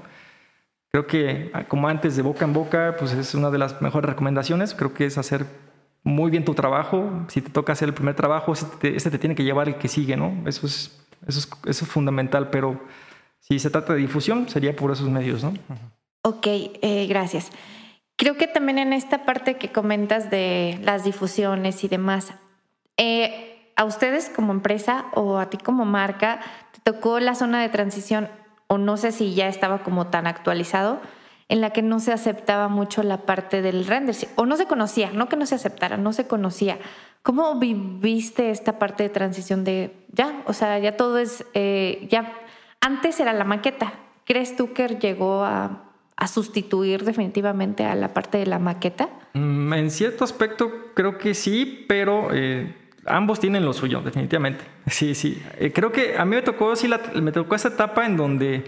[0.90, 4.08] Creo que ah, como antes de boca en boca, pues es una de las mejores
[4.08, 4.74] recomendaciones.
[4.74, 5.46] Creo que es hacer
[6.02, 7.26] muy bien tu trabajo.
[7.28, 10.16] Si te toca hacer el primer trabajo, ese te, tiene que llevar el que sigue,
[10.16, 10.42] ¿no?
[10.46, 12.80] Eso es, eso es, eso es fundamental, pero
[13.40, 15.52] si se trata de difusión, sería por esos medios, ¿no?
[16.22, 17.50] Ok, eh, gracias.
[18.16, 22.32] Creo que también en esta parte que comentas de las difusiones y demás,
[22.96, 26.40] eh, a ustedes como empresa o a ti como marca,
[26.72, 28.28] te tocó la zona de transición,
[28.66, 31.00] o no sé si ya estaba como tan actualizado,
[31.48, 35.12] en la que no se aceptaba mucho la parte del render, o no se conocía,
[35.12, 36.78] no que no se aceptara, no se conocía.
[37.22, 40.42] ¿Cómo viviste esta parte de transición de ya?
[40.46, 42.32] O sea, ya todo es, eh, ya
[42.80, 43.92] antes era la maqueta.
[44.24, 45.82] ¿Crees tú que llegó a,
[46.26, 49.08] sustituir definitivamente a la parte de la maqueta?
[49.34, 52.74] Mm, en cierto aspecto creo que sí, pero eh,
[53.06, 54.64] ambos tienen lo suyo, definitivamente.
[54.86, 55.42] Sí, sí.
[55.58, 58.64] Eh, creo que a mí me tocó, sí, me tocó esa etapa en donde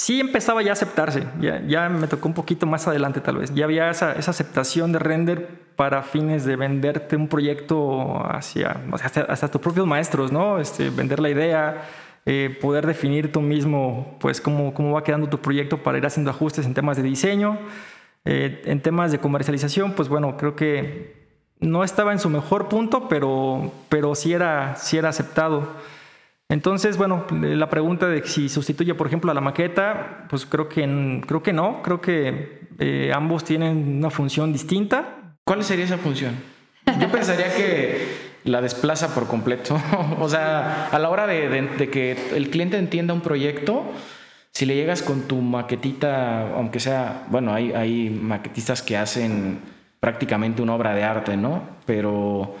[0.00, 1.24] sí empezaba ya a aceptarse.
[1.40, 3.54] Ya, ya me tocó un poquito más adelante tal vez.
[3.54, 8.80] Ya había esa, esa aceptación de render para fines de venderte un proyecto hacia,
[9.28, 10.58] hasta tus propios maestros, ¿no?
[10.58, 11.82] Este, vender la idea,
[12.26, 16.30] eh, poder definir tú mismo pues cómo, cómo va quedando tu proyecto para ir haciendo
[16.30, 17.58] ajustes en temas de diseño.
[18.24, 21.19] Eh, en temas de comercialización, pues bueno, creo que
[21.60, 25.68] no estaba en su mejor punto, pero, pero sí, era, sí era aceptado.
[26.48, 31.22] Entonces, bueno, la pregunta de si sustituye, por ejemplo, a la maqueta, pues creo que,
[31.26, 35.36] creo que no, creo que eh, ambos tienen una función distinta.
[35.44, 36.34] ¿Cuál sería esa función?
[36.98, 39.80] Yo pensaría que la desplaza por completo.
[40.18, 43.84] o sea, a la hora de, que el cliente entienda un proyecto,
[44.52, 49.60] si le llegas con tu maquetita, aunque sea, bueno, hay, hay maquetistas que hacen
[50.00, 51.62] prácticamente una obra de arte, ¿no?
[51.86, 52.56] Pero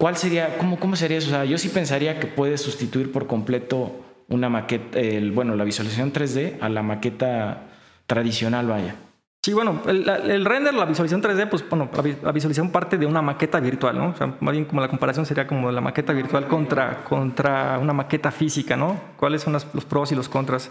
[0.00, 1.28] ¿Cuál sería, cómo, cómo sería eso?
[1.28, 5.64] O sea, yo sí pensaría que puedes sustituir por completo una maqueta, el, bueno, la
[5.64, 7.64] visualización 3D a la maqueta
[8.06, 8.94] tradicional, vaya.
[9.42, 11.90] Sí, bueno, el, render, la visualización 3D, pues bueno,
[12.22, 14.08] la, visualización parte de una maqueta virtual, ¿no?
[14.08, 17.92] O sea, más bien como la comparación sería como la maqueta virtual contra, contra una
[17.92, 18.98] maqueta física, ¿no?
[19.18, 20.70] ¿Cuáles son los pros y los contras?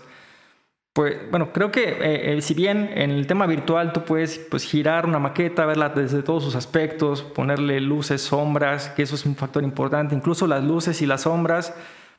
[0.94, 4.64] Pues bueno, creo que eh, eh, si bien en el tema virtual tú puedes pues,
[4.64, 9.36] girar una maqueta, verla desde todos sus aspectos, ponerle luces, sombras, que eso es un
[9.36, 11.76] factor importante, incluso las luces y las sombras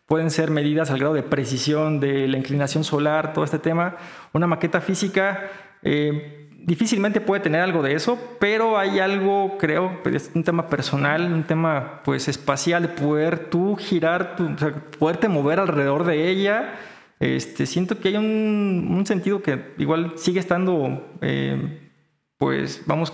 [0.07, 3.97] pueden ser medidas al grado de precisión de la inclinación solar, todo este tema.
[4.33, 5.51] Una maqueta física
[5.83, 10.69] eh, difícilmente puede tener algo de eso, pero hay algo, creo, pues, es un tema
[10.69, 16.29] personal, un tema pues espacial, de poder tú girar, tu, o poderte mover alrededor de
[16.29, 16.75] ella
[17.21, 21.91] este, siento que hay un, sentido que igual sigue estando, eh,
[22.39, 23.13] pues vamos,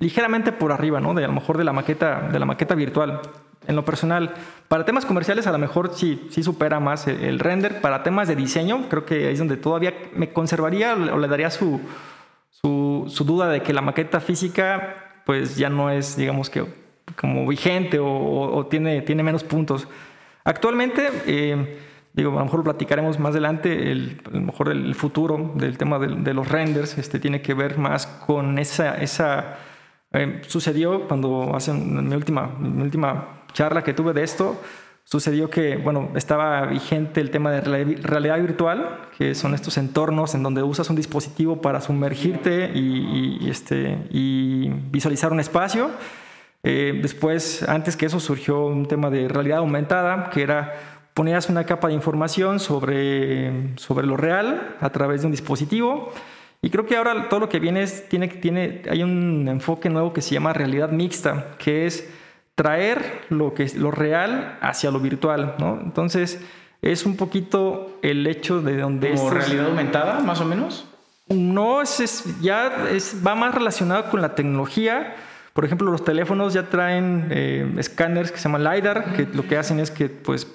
[0.00, 1.14] ligeramente por arriba, ¿no?
[1.14, 3.20] De a lo mejor de la maqueta, de la maqueta virtual.
[3.68, 4.34] En lo personal,
[4.68, 7.80] para temas comerciales a lo mejor sí, sí supera más el, render.
[7.80, 11.50] Para temas de diseño, creo que ahí es donde todavía me conservaría o le daría
[11.50, 11.80] su,
[12.50, 16.64] su, duda de que la maqueta física, pues ya no es, digamos que,
[17.14, 19.88] como vigente o, tiene, tiene menos puntos.
[20.44, 21.78] Actualmente, eh,
[22.16, 25.98] Digo, a lo mejor platicaremos más adelante, el, a lo mejor el futuro del tema
[25.98, 28.96] de, los renders este, tiene que ver más con esa...
[28.96, 29.58] esa
[30.12, 34.58] eh, sucedió cuando hace mi última, mi última charla que tuve de esto,
[35.04, 40.42] sucedió que, bueno, estaba vigente el tema de realidad virtual, que son estos entornos en
[40.42, 45.90] donde usas un dispositivo para sumergirte y, este, y visualizar un espacio.
[46.62, 51.64] Eh, después, antes que eso, surgió un tema de realidad aumentada, que era ponías una
[51.64, 56.12] capa de información sobre, sobre lo real a través de un dispositivo.
[56.60, 60.12] Y creo que ahora todo lo que viene es, tiene, tiene, hay un enfoque nuevo
[60.12, 62.06] que se llama realidad mixta, que es
[62.54, 65.54] traer lo, que es lo real hacia lo virtual.
[65.58, 65.80] ¿no?
[65.82, 66.38] Entonces,
[66.82, 69.14] es un poquito el hecho de donde...
[69.14, 70.86] ¿Como realidad aumentada, más o menos?
[71.30, 75.16] No, es, ya es, va más relacionado con la tecnología.
[75.54, 79.56] Por ejemplo, los teléfonos ya traen eh, escáneres que se llaman LiDAR, que lo que
[79.56, 80.46] hacen es que pues,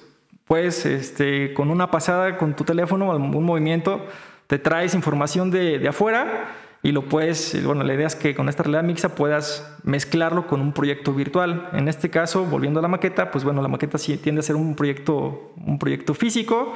[0.46, 4.04] pues este, con una pasada con tu teléfono, un movimiento,
[4.46, 6.48] te traes información de, de, afuera
[6.82, 10.60] y lo puedes, bueno, la idea es que con esta realidad mixta puedas mezclarlo con
[10.60, 11.68] un proyecto virtual.
[11.72, 14.56] En este caso, volviendo a la maqueta, pues bueno, la maqueta sí tiende a ser
[14.56, 16.74] un proyecto, un proyecto físico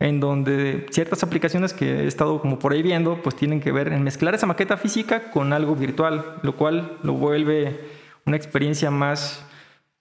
[0.00, 3.88] en donde ciertas aplicaciones que he estado como por ahí viendo, pues tienen que ver
[3.88, 7.80] en mezclar esa maqueta física con algo virtual, lo cual lo vuelve
[8.24, 9.44] una experiencia más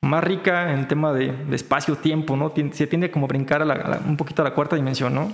[0.02, 2.54] más rica en tema de, espacio-tiempo, ¿no?
[2.72, 3.66] Se tiende como a brincar
[4.08, 5.32] un poquito a la cuarta dimensión, ¿no?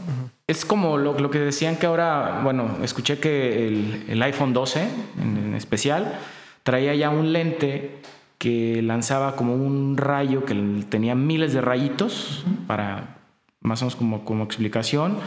[0.47, 3.67] Es como lo, que decían que ahora, bueno, escuché que
[4.07, 4.87] el, iPhone 12
[5.21, 6.19] en, especial
[6.63, 7.99] traía ya un lente
[8.37, 10.55] que lanzaba como un rayo que
[10.89, 13.17] tenía miles de rayitos para
[13.61, 15.17] más o menos como, como explicación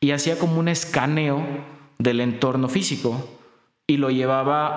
[0.00, 1.44] y hacía como un escaneo
[1.98, 3.28] del entorno físico
[3.92, 4.74] y lo llevaba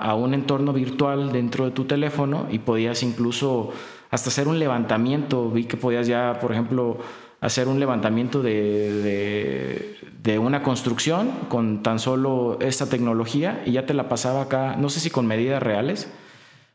[0.00, 3.70] a, un entorno virtual dentro de tu teléfono y podías incluso
[4.10, 5.50] hasta hacer un levantamiento.
[5.50, 6.98] Vi que podías ya, por ejemplo,
[7.40, 13.94] hacer un levantamiento de, de, una construcción con tan solo esta tecnología y ya te
[13.94, 16.10] la pasaba acá, no sé si con medidas reales,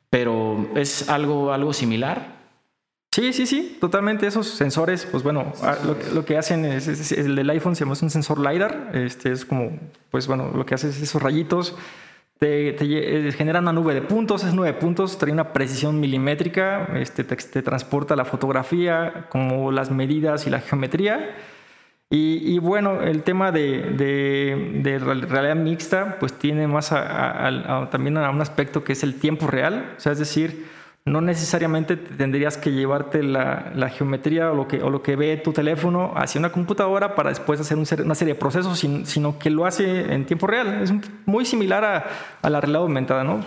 [0.09, 2.40] pero es algo, algo similar.
[3.13, 4.25] Sí, sí, sí, totalmente.
[4.25, 5.75] Esos sensores, pues bueno, ah,
[6.13, 8.91] lo, que hacen es, el del iPhone se llama un sensor LiDAR.
[8.93, 9.77] Este es como,
[10.09, 11.75] pues bueno, lo que hace es esos rayitos
[12.41, 16.87] te, eh, genera una nube de puntos, es nube de puntos, trae una precisión milimétrica,
[16.95, 21.35] este, te, transporta la fotografía, como las medidas y la geometría.
[22.13, 23.93] Y, bueno, el tema de,
[24.83, 26.89] de, realidad mixta, pues tiene más
[27.89, 30.65] también a un aspecto que es el tiempo real, o sea, es decir,
[31.05, 35.51] no necesariamente tendrías que llevarte la, geometría o lo, que, o lo que ve tu
[35.51, 40.13] teléfono hacia una computadora para después hacer una serie de procesos, sino que lo hace
[40.13, 40.81] en tiempo real.
[40.83, 40.93] Es
[41.25, 41.83] muy similar
[42.41, 43.39] a, la realidad aumentada, ¿no?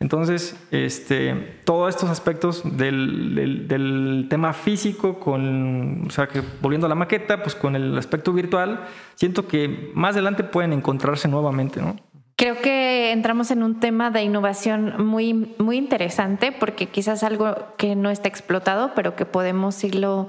[0.00, 6.88] Entonces, este, todos estos aspectos del, del, tema físico, con, o sea, que volviendo a
[6.88, 8.80] la maqueta, pues con el aspecto virtual,
[9.14, 11.94] siento que más adelante pueden encontrarse nuevamente, ¿no?
[12.42, 17.94] Creo que entramos en un tema de innovación muy, muy interesante porque quizás algo que
[17.94, 20.26] no está explotado, pero que podemos irlo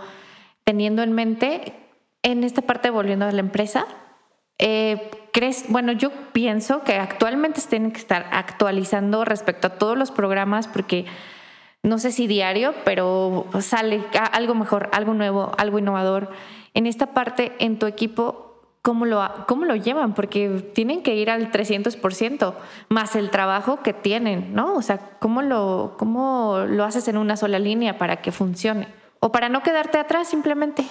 [0.64, 1.74] teniendo en mente.
[2.22, 3.88] En esta parte, volviendo a la empresa,
[4.60, 5.66] eh, ¿crees?
[5.70, 10.68] Bueno, yo pienso que actualmente se tienen que estar actualizando respecto a todos los programas
[10.68, 11.06] porque
[11.82, 16.30] no sé si diario, pero sale algo mejor, algo nuevo, algo innovador.
[16.76, 18.53] En esta parte, en tu equipo,
[18.84, 20.14] ¿cómo lo, cómo lo llevan?
[20.14, 22.54] Porque tienen que ir al 300%
[22.90, 24.76] más el trabajo que tienen, ¿no?
[24.76, 28.88] O sea, ¿cómo lo, ¿cómo lo haces en una sola línea para que funcione?
[29.20, 30.86] O para no quedarte atrás simplemente.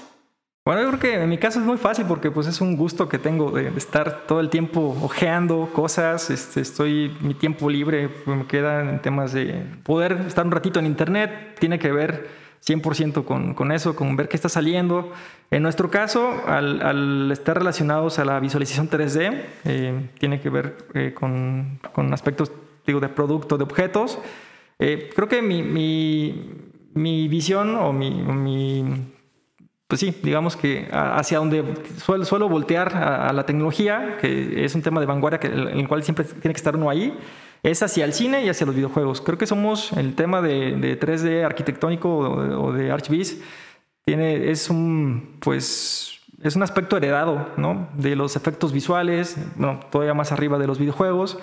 [0.64, 3.09] Bueno, yo creo que en mi caso es muy fácil porque pues es un gusto
[3.09, 8.37] que tengo de, estar todo el tiempo ojeando cosas, este, estoy, mi tiempo libre pues,
[8.37, 13.25] me queda en temas de poder estar un ratito en internet, tiene que ver 100%
[13.25, 15.12] con, con, eso, con ver qué está saliendo.
[15.51, 21.12] En nuestro caso, al, estar relacionados a la visualización 3D, eh, tiene que ver eh,
[21.12, 22.53] con, con, aspectos
[22.87, 24.18] digo, de producto, de objetos.
[24.79, 26.51] Eh, creo que mi, mi,
[26.94, 29.12] mi, visión o mi, mi,
[29.88, 31.64] pues sí, digamos que hacia donde
[31.98, 35.88] suelo, suelo voltear a, la tecnología, que es un tema de vanguardia que, en el
[35.88, 37.16] cual siempre tiene que estar uno ahí,
[37.62, 39.20] es hacia el cine y hacia los videojuegos.
[39.20, 43.42] Creo que somos el tema de, 3D arquitectónico o de, Archviz,
[44.05, 47.88] tiene, es un, pues, es un aspecto heredado, ¿no?
[47.94, 51.38] De los efectos visuales, bueno, todavía más arriba de los videojuegos.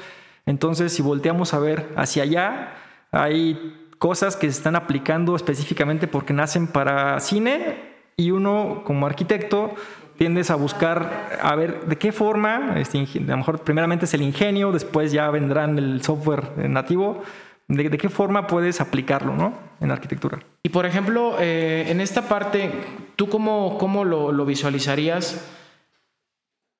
[0.46, 2.74] Entonces, si volteamos a ver hacia allá,
[3.12, 9.74] hay cosas que se están aplicando específicamente porque nacen para cine y uno como arquitecto
[10.20, 14.22] tiendes a buscar a ver de qué forma, este, a lo mejor primeramente es el
[14.22, 17.24] ingenio, después ya vendrán el software nativo,
[17.70, 19.54] de, qué forma puedes aplicarlo ¿no?
[19.80, 20.40] en arquitectura.
[20.62, 22.70] Y por ejemplo, eh, en esta parte,
[23.16, 25.50] ¿tú cómo, cómo lo, visualizarías?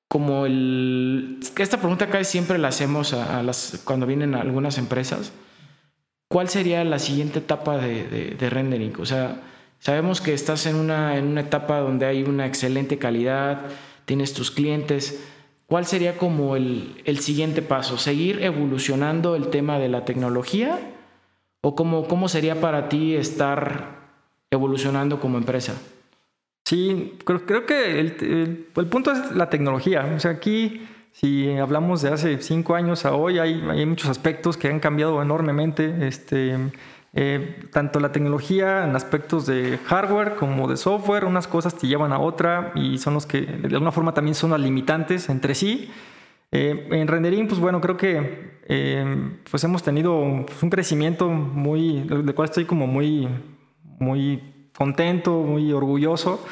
[0.10, 1.40] Como el...
[1.56, 5.32] Esta pregunta acá siempre la hacemos a, las, cuando vienen algunas empresas.
[6.28, 8.96] ¿Cuál sería la siguiente etapa de, de rendering?
[9.00, 9.40] O sea,
[9.80, 13.62] Sabemos que estás en una, en una etapa donde hay una excelente calidad,
[14.06, 15.26] tienes tus clientes.
[15.68, 17.98] ¿Cuál sería como el, el siguiente paso?
[17.98, 20.80] ¿Seguir evolucionando el tema de la tecnología?
[21.62, 24.00] ¿O cómo, cómo sería para ti estar
[24.52, 25.76] evolucionando como empresa?
[26.66, 30.06] Sí, creo, creo que el, el, punto es la tecnología.
[30.16, 34.56] O sea, aquí, si hablamos de hace cinco años a hoy, hay, hay muchos aspectos
[34.58, 36.08] que han cambiado enormemente.
[36.08, 36.56] Este,
[37.14, 42.14] eh, tanto la tecnología en aspectos de hardware como de software, unas cosas te llevan
[42.14, 45.92] a otra y son los que de alguna forma también son las limitantes entre sí.
[46.52, 52.02] Eh, en rendering, pues bueno, creo que eh, pues hemos tenido pues, un crecimiento muy,
[52.02, 53.28] del cual estoy como muy,
[54.00, 56.46] muy contento, muy orgulloso.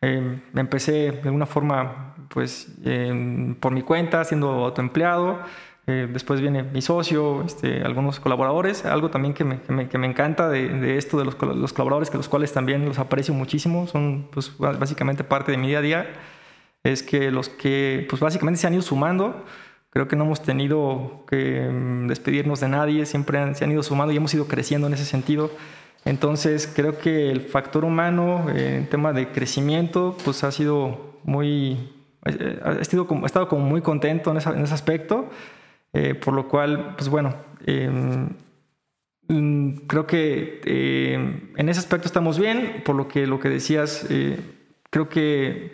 [0.00, 2.76] empecé de alguna forma pues
[3.60, 5.40] por mi cuenta, siendo autoempleado.
[5.88, 8.84] Eh, después viene mi socio, este, algunos colaboradores.
[8.84, 12.16] Algo también que me, que me, encanta de, de, esto de los, los, colaboradores, que
[12.16, 16.06] los cuales también los aprecio muchísimo, son pues, básicamente parte de mi día a día,
[16.82, 19.44] es que los que pues, básicamente se han ido sumando,
[19.90, 24.12] creo que no hemos tenido que mm, despedirnos de nadie, siempre se han ido sumando
[24.12, 25.50] y hemos ido creciendo en ese sentido.
[26.04, 31.92] Entonces creo que el factor humano eh, en tema de crecimiento pues ha sido muy,
[32.24, 35.30] eh, ha, estado como, estado como muy contento en, en ese aspecto.
[35.96, 37.34] Eh, por lo cual, pues bueno,
[39.28, 44.04] mm, creo que em, en ese aspecto estamos bien, por lo que lo que decías,
[44.10, 44.38] eh,
[44.90, 45.72] creo que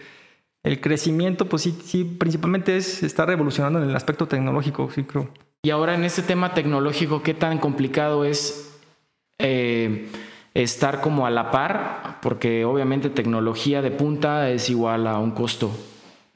[0.63, 5.29] el crecimiento, pues sí, sí, principalmente es estar revolucionando en el aspecto tecnológico, sí creo.
[5.65, 8.79] Y ahora en este tema tecnológico, ¿qué tan complicado es
[9.41, 10.09] eh,
[10.55, 15.73] estar como a la par, porque obviamente tecnología de punta es igual a un costo,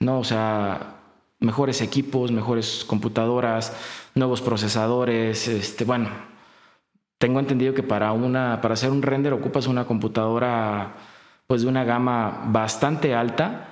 [0.00, 0.18] ¿no?
[0.18, 0.95] O sea,
[1.46, 3.74] mejores equipos, mejores computadoras,
[4.14, 6.10] nuevos procesadores, este, bueno,
[7.18, 10.96] tengo entendido que para una para hacer un render ocupas una computadora
[11.46, 13.68] pues de una gama bastante alta.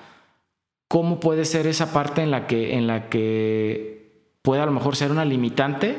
[0.89, 4.97] ¿Cómo puede ser esa parte en la que en la que puede a lo mejor
[4.97, 5.97] ser una limitante?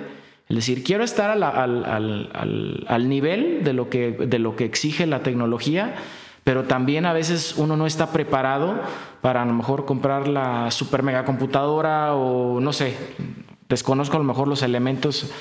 [0.47, 5.07] Es decir, quiero estar al, al, al, nivel de lo, que, de lo que exige
[5.07, 5.95] la tecnología,
[6.45, 8.79] pero también a veces uno no está preparado
[9.19, 12.95] para a lo mejor comprar la super mega computadora o no sé,
[13.67, 15.31] desconozco a lo mejor los elementos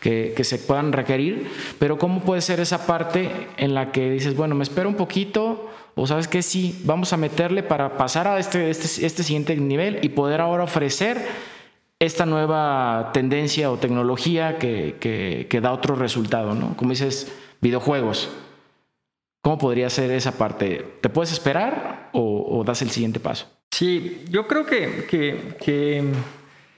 [0.00, 1.48] que, que, se puedan requerir,
[1.78, 5.70] pero ¿cómo puede ser esa parte en la que dices, bueno, me espero un poquito
[5.94, 9.98] o sabes que sí, vamos a meterle para pasar a este, este, este siguiente nivel
[10.02, 11.26] y poder ahora ofrecer
[11.98, 16.76] esta nueva tendencia o tecnología que, que, da otro resultado, ¿no?
[16.76, 17.32] Como dices,
[17.62, 18.30] videojuegos.
[19.46, 20.84] ¿Cómo podría ser esa parte?
[21.00, 23.46] ¿Te puedes esperar o, das el siguiente paso?
[23.70, 26.02] Sí, yo creo que, que,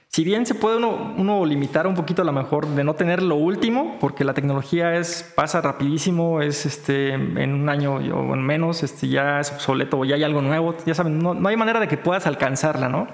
[0.07, 3.37] si bien se puede uno, limitar un poquito a lo mejor de no tener lo
[3.37, 8.83] último, porque la tecnología es, pasa rapidísimo, es este, en un año o en menos,
[8.83, 11.79] este, ya es obsoleto o ya hay algo nuevo, ya saben, no, no hay manera
[11.79, 13.07] de que puedas alcanzarla, ¿no?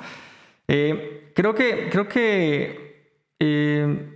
[0.68, 4.10] Eh, creo que, creo que eh,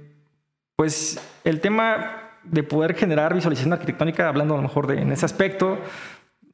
[0.75, 5.25] pues el tema de poder generar visualización arquitectónica, hablando a lo mejor de, en ese
[5.25, 5.77] aspecto,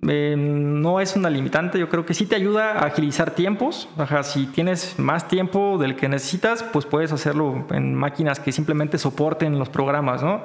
[0.07, 1.79] eh, no es una limitante.
[1.79, 3.89] Yo creo que sí te ayuda a agilizar tiempos.
[4.23, 9.57] si tienes más tiempo del que necesitas, pues puedes hacerlo en máquinas que simplemente soporten
[9.57, 10.43] los programas, ¿no?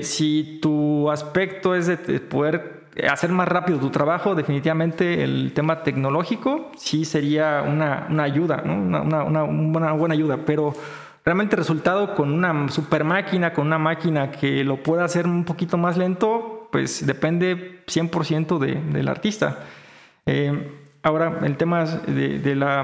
[0.00, 6.70] si tu aspecto es de poder hacer más rápido tu trabajo, definitivamente el tema tecnológico
[6.76, 10.72] sí sería una, una ayuda, una, una, una, buena ayuda, pero
[11.26, 15.44] realmente el resultado con una super máquina, con una máquina que lo pueda hacer un
[15.44, 19.58] poquito más lento, pues depende 100% de, del artista.
[20.24, 20.72] Eh,
[21.02, 22.82] ahora, el tema de, la,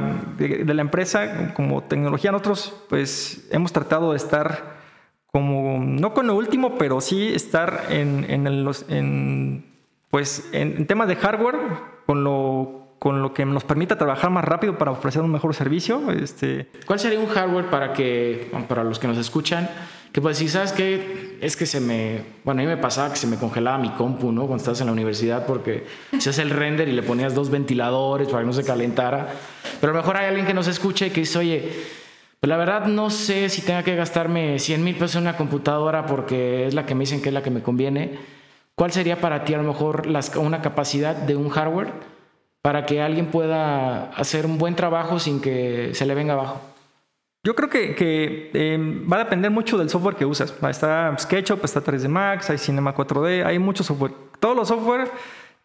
[0.80, 4.82] empresa, como tecnología, nosotros pues hemos tratado de estar
[5.28, 9.64] como, no con lo último, pero sí estar en, en, los, en
[10.10, 11.56] pues en, temas de hardware,
[12.06, 16.12] con lo, con lo que nos permita trabajar más rápido para ofrecer un mejor servicio.
[16.12, 16.68] Este...
[16.86, 19.68] ¿Cuál sería un hardware para que, para los que nos escuchan,
[20.12, 23.16] que pues si sabes que es que se me, bueno, a mí me pasaba que
[23.16, 24.42] se me congelaba mi compu, ¿no?
[24.42, 25.84] Cuando estabas en la universidad porque
[26.16, 29.30] hace el render y le ponías dos ventiladores para que no se calentara.
[29.80, 31.72] Pero a lo mejor hay alguien que nos escuche y que dice, oye,
[32.38, 36.06] pues la verdad no sé si tenga que gastarme 100 mil pesos en una computadora
[36.06, 38.16] porque es la que me dicen que es la que me conviene
[38.74, 41.92] ¿Cuál sería para ti a lo mejor una capacidad de un hardware
[42.62, 46.60] para que alguien pueda hacer un buen trabajo sin que se le venga abajo?
[47.44, 50.54] Yo creo que, em, va a depender mucho del software que usas.
[50.70, 54.12] Está SketchUp, está 3D Max, hay Cinema 4D, hay mucho software.
[54.38, 55.10] Todos los software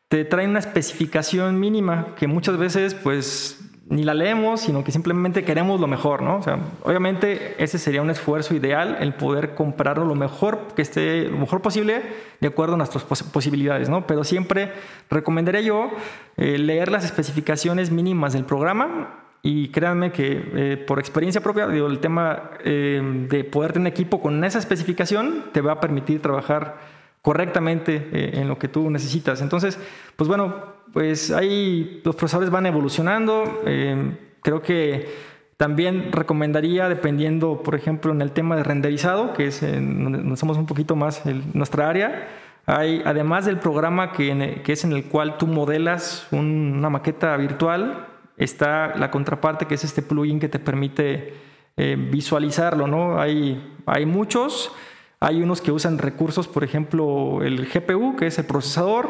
[0.08, 3.60] te traen una especificación mínima que muchas veces pues
[3.90, 6.38] ni la leemos, sino que simplemente queremos lo mejor, ¿no?
[6.38, 11.30] O sea, obviamente ese sería un esfuerzo ideal, el poder comprarlo lo mejor que esté,
[11.30, 12.02] lo mejor posible,
[12.42, 14.06] de acuerdo a nuestras posibilidades, ¿no?
[14.06, 14.74] Pero siempre
[15.10, 15.90] recomendaría yo
[16.36, 21.88] eh, leer las especificaciones mínimas del programa y créanme que eh, por experiencia propia, digo,
[21.88, 26.98] el tema eh, de poder tener equipo con esa especificación te va a permitir trabajar
[27.22, 29.42] correctamente en lo que tú necesitas.
[29.42, 29.78] Entonces,
[30.16, 33.62] pues bueno, pues ahí los procesadores van evolucionando.
[33.68, 35.08] Eh, creo que
[35.56, 40.66] también recomendaría, dependiendo, por ejemplo, en el tema de renderizado, que es donde somos un
[40.66, 42.28] poquito más en nuestra área,
[42.66, 48.08] hay, además del programa que, que, es en el cual tú modelas una maqueta virtual,
[48.36, 51.36] está la contraparte que es este plugin que te permite
[51.78, 53.22] eh, visualizarlo, ¿no?
[53.22, 54.72] Hay, hay muchos.
[55.20, 59.08] Hay unos que usan recursos, por ejemplo, el GPU, que es el procesador,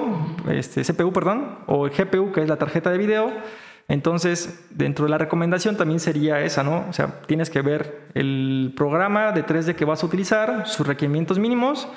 [0.50, 3.34] este, CPU, perdón, o el GPU, que es la tarjeta de video.
[3.90, 6.86] Entonces, dentro de la recomendación también sería esa, ¿no?
[6.90, 11.40] O sea, tienes que ver el programa de 3D que vas a utilizar, sus requerimientos
[11.40, 11.90] mínimos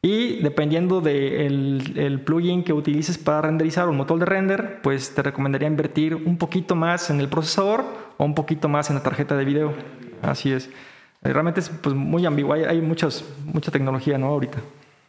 [0.00, 5.14] y dependiendo del el plugin que utilices para renderizar o el motor de render, pues
[5.14, 7.84] te recomendaría invertir un poquito más en el procesador
[8.18, 9.72] o un poquito más en la tarjeta de video.
[10.20, 10.70] Así es.
[11.24, 14.26] Eh, realmente es pues, muy ambiguo, hay, hay muchas, mucha tecnología ¿no?
[14.26, 14.58] ahorita.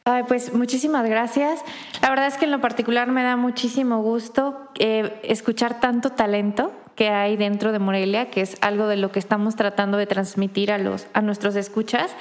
[0.05, 1.61] Ay, pues muchísimas gracias.
[2.01, 6.71] La verdad es que en lo particular me da muchísimo gusto eh, escuchar tanto talento
[6.95, 10.71] que hay dentro de Morelia, que es algo de lo que estamos tratando de transmitir
[10.71, 12.15] a, los, a nuestros escuchas,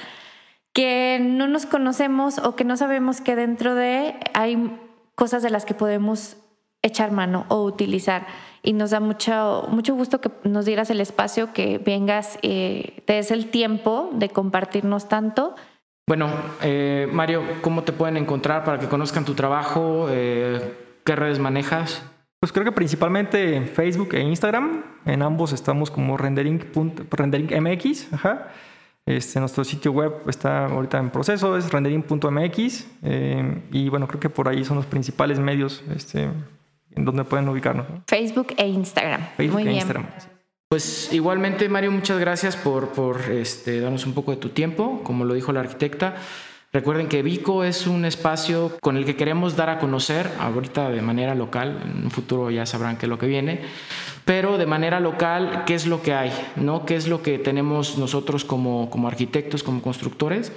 [0.73, 4.77] que no nos conocemos o que no sabemos que dentro de hay
[5.13, 6.37] cosas de las que podemos
[6.81, 8.25] echar mano o utilizar
[8.65, 13.13] y nos da mucho, mucho gusto que nos dieras el espacio, que vengas, eh, te
[13.13, 15.55] des el tiempo de compartirnos tanto.
[16.07, 16.29] Bueno,
[16.61, 20.07] eh, Mario, ¿cómo te pueden encontrar para que conozcan tu trabajo?
[20.09, 22.03] Eh, ¿Qué redes manejas?
[22.39, 24.83] Pues creo que principalmente en Facebook e Instagram.
[25.05, 26.63] En ambos estamos como rendering,
[27.09, 28.13] rendering.mx.
[28.13, 28.49] Ajá.
[29.07, 32.87] Este, nuestro sitio web está ahorita en proceso, es rendering.mx.
[33.03, 36.29] Eh, y bueno, creo que por ahí son los principales medios este,
[36.95, 37.85] en donde pueden ubicarnos.
[38.07, 39.21] Facebook e Instagram.
[39.37, 39.77] Facebook Muy e bien.
[39.77, 40.05] Instagram.
[40.69, 45.23] Pues igualmente, Mario, muchas gracias por, por este, darnos un poco de tu tiempo, como
[45.23, 46.15] lo dijo la arquitecta.
[46.73, 51.01] Recuerden que Vico es un espacio con el que queremos dar a conocer, ahorita de
[51.01, 53.61] manera local, en un futuro ya sabrán qué es lo que viene,
[54.25, 56.85] pero de manera local, qué es lo que hay, ¿no?
[56.85, 60.51] ¿Qué es lo que tenemos nosotros como, como arquitectos, como constructores,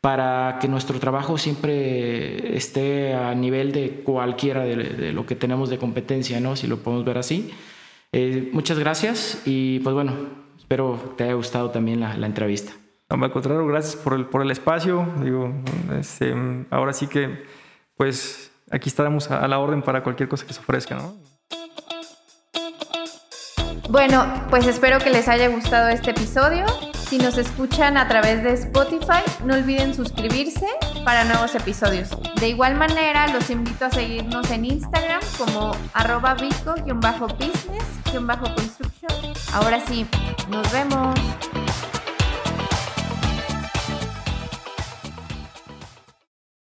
[0.00, 5.68] para que nuestro trabajo siempre esté a nivel de cualquiera de, de lo que tenemos
[5.68, 6.56] de competencia, ¿no?
[6.56, 7.50] Si lo podemos ver así.
[8.12, 10.14] Eh, muchas gracias y pues bueno,
[10.58, 12.72] espero te haya gustado también la, la entrevista.
[13.10, 15.06] No, al contrario, gracias por el, por el espacio.
[15.22, 15.52] Digo,
[15.98, 16.32] este,
[16.70, 17.44] ahora sí que,
[17.96, 21.14] pues, aquí estaremos a, a la orden para cualquier cosa que se ofrezca, ¿no?
[23.88, 26.64] Bueno, pues espero que les haya gustado este episodio.
[27.10, 30.68] Si nos escuchan a través de Spotify, no olviden suscribirse
[31.04, 32.10] para nuevos episodios.
[32.38, 39.10] De igual manera, los invito a seguirnos en Instagram como arroba bico-business-construction.
[39.52, 40.06] Ahora sí,
[40.50, 41.18] nos vemos.